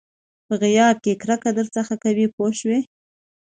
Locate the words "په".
0.45-0.53